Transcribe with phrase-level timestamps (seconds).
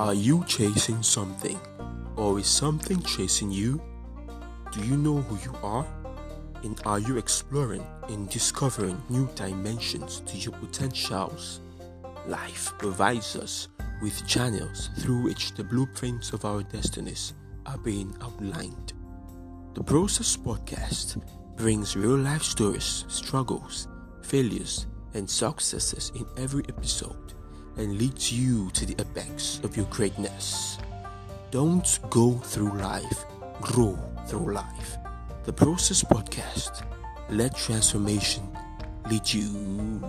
[0.00, 1.60] Are you chasing something?
[2.16, 3.82] Or is something chasing you?
[4.72, 5.86] Do you know who you are?
[6.62, 11.60] And are you exploring and discovering new dimensions to your potentials?
[12.26, 13.68] Life provides us
[14.00, 17.34] with channels through which the blueprints of our destinies
[17.66, 18.94] are being outlined.
[19.74, 21.22] The Process Podcast
[21.58, 23.86] brings real life stories, struggles,
[24.22, 27.34] failures, and successes in every episode
[27.80, 30.76] and leads you to the apex of your greatness.
[31.50, 33.24] Don't go through life,
[33.62, 34.98] grow through life.
[35.44, 36.84] The Process Podcast.
[37.30, 38.46] Let transformation
[39.08, 40.04] lead you.